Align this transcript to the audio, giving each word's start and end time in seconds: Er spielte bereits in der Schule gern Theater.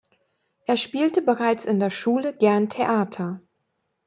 Er 0.65 0.77
spielte 0.77 1.21
bereits 1.21 1.63
in 1.65 1.79
der 1.79 1.91
Schule 1.91 2.35
gern 2.35 2.69
Theater. 2.69 3.39